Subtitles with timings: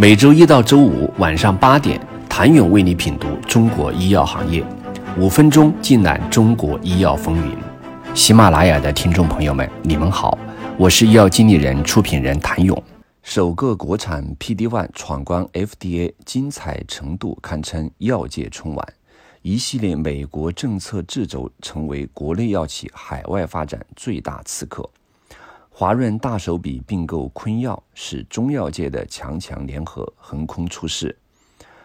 [0.00, 4.64] 每周一到周五晚上八点，谭勇为你品读中国医药行业，
[5.18, 7.56] 五分钟尽览中国医药风云。
[8.14, 10.38] 喜马拉雅的听众朋友们，你们好，
[10.78, 12.80] 我是医药经理人、出品人谭勇。
[13.24, 18.88] 首个国产 PD-1 闯关 FDA，精彩程度堪称药界春晚。
[19.42, 24.88] 一系列美国政策掣肘，成为国内药企海外发展最大刺客。
[25.80, 31.16] 华润大手笔并购昆药，使中药界的强强联合横空出世。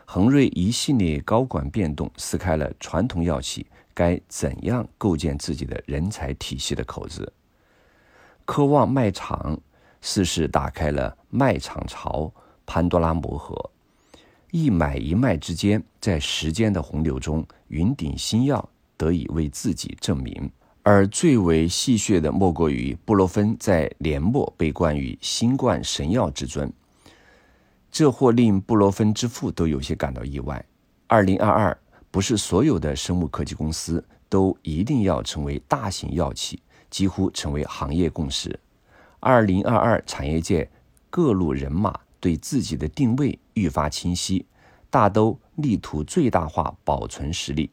[0.03, 7.31] 恒瑞一系列高管变动，撕开了传统药企该怎样构建自己的人才体系的口子。
[8.45, 9.55] 科望卖场，
[10.01, 12.33] 似是打开了卖场潮，
[12.65, 13.69] 潘多拉魔盒。
[14.49, 18.67] 一买一卖之间，在时间的洪流中，云顶新药
[18.97, 20.51] 得以为自己证明。
[20.83, 26.71] 而最为戏谑的，莫过于布洛芬在年末被冠以“新冠神药”之尊，
[27.89, 30.63] 这或令布洛芬之父都有些感到意外。
[31.07, 31.77] 二零二二，
[32.11, 38.59] 不是所有的生物科技公司都一定要成为大型药企，几乎成为行业共识。
[39.19, 40.69] 二零二二，产业界
[41.09, 41.99] 各路人马。
[42.19, 44.45] 对自己的定位愈发清晰，
[44.89, 47.69] 大都力图最大化保存实力。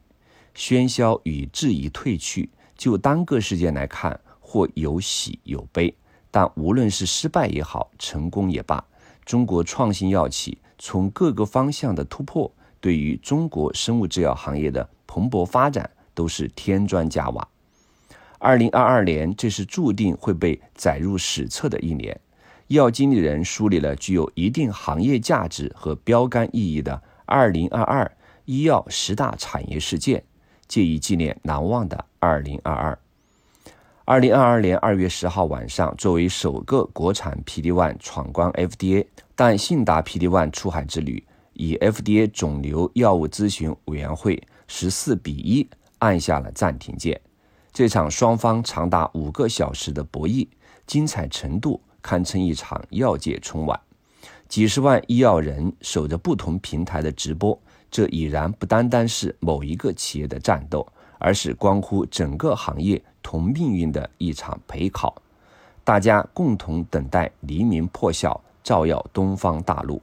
[0.53, 2.49] 喧嚣与质疑退去，
[2.81, 5.93] 就单个事件来看，或有喜有悲。
[6.31, 8.83] 但无论是失败也好，成功也罢，
[9.23, 17.47] 中国创新药企从各个方向的突破，对于中国生物制药行业的蓬勃发展，都是添砖加瓦。
[18.39, 22.19] 二零二二年，这是注定会被载入史册的一年。
[22.65, 28.09] 医药经理人梳理了具有一定行业价值和标杆意义的2022
[28.45, 30.23] 医药十大产业事件，
[30.71, 32.95] 借以纪念难忘的2022。
[34.05, 39.05] 2022年2月10号晚上，作为首个国产 PD-1 闯关 FDA，
[39.35, 45.67] 但信达 PD-1 出海之旅以 FDA 肿瘤药物咨询委员会14比1
[45.99, 47.19] 按下了暂停键。
[47.73, 50.47] 这场双方长达五个小时的博弈，
[50.87, 51.81] 精彩程度。
[52.03, 53.79] 堪称一场药界春晚，
[54.47, 57.61] 几十万医药人守着不同平台的直播，
[57.91, 60.87] 这已然不单单是某一个企业的战斗，
[61.19, 65.21] 而是关乎整个行业同命运的一场陪考。
[65.83, 70.01] 大家共同等待黎明破晓，照耀东方大陆。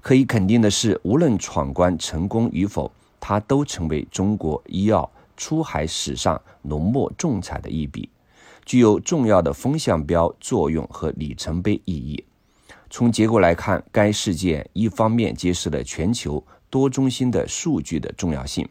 [0.00, 2.90] 可以肯定的是，无论闯关成功与否，
[3.20, 8.08] 它都成为中国医药出海史上浓墨重彩的一笔。
[8.64, 12.24] 具有重要的风向标作用和里程碑意义。
[12.88, 16.42] 从结果来看，该事件一方面揭示了全球
[16.74, 18.68] 多中心的数据的重要性，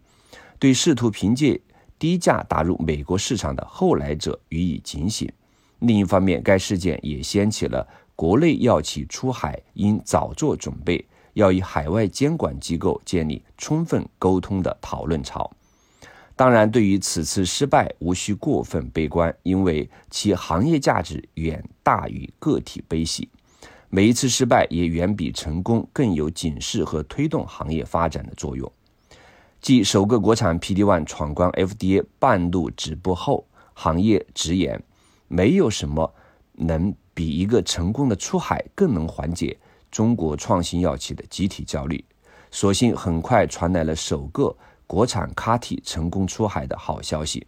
[0.59, 1.57] 对试图凭借
[1.97, 5.25] 低价打入美国市场的后来者予以警醒；
[5.79, 11.05] 另一方面，该事件也掀起了国内药企出海应早做准备，
[11.35, 15.49] 要与海外监管机构建立充分沟通的讨论潮。
[16.35, 23.29] 当然，对于此次失败，无需过分悲观，因为其行业价值远大于个体悲喜。
[23.95, 28.71] 每一次失败也远比成功更有警示和推动行业发展的作用。
[29.61, 33.45] 继首个国产 PD-1 闯关 FDA 半路止步后，
[33.75, 34.81] 行业直言，
[35.27, 36.11] 没有什么
[36.53, 39.55] 能比一个成功的出海更能缓解
[39.91, 42.03] 中国创新药企的集体焦虑。
[42.49, 44.57] 所幸，很快传来了首个。
[44.87, 47.45] 国产 CAR-T 成功出海的好消息。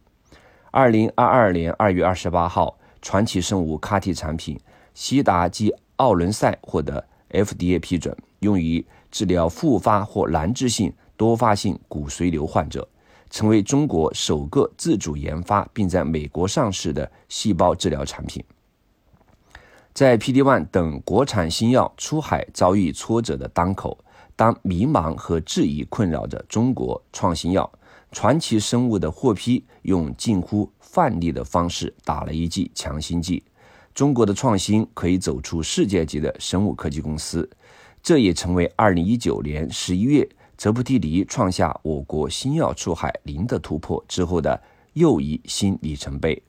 [0.70, 4.60] 二零二二年二月二十八号，传奇生物 CAR-T 产品
[4.94, 12.88] 西达基奥伦赛获得 FDA 批准，用于治疗复发或难治性多发性骨髓瘤患者，
[13.30, 18.44] 成为中国首个自主研发并在美国上市的细胞治疗产品。
[19.94, 23.98] 在 PD-1 等国产新药出海遭遇挫折的当口。
[24.38, 27.72] 当迷茫和质疑困扰着中国创新药，
[28.12, 33.42] 传奇生物的获批用近乎范例的方式打了一剂强心剂。
[33.96, 37.50] 中国的创新可以走出世界级的生物科技公司，
[38.04, 44.62] 这也成为2019年11月泽布蒂尼创下我国新药出海零的突破之后的
[44.94, 46.44] 又一新里程碑。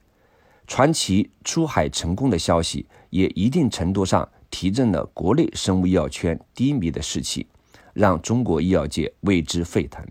[0.67, 7.47] 传奇出海成功的消息，也一定程度上提振了国内生物医药圈低迷的士气。
[7.95, 10.05] 让中国医药界为之沸腾。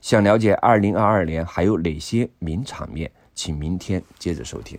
[0.00, 4.78] 想了解二零二二年还有哪些名场面，请明天接着收听。